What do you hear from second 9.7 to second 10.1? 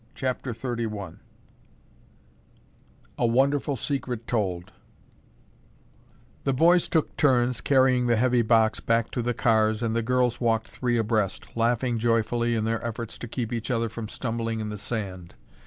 and the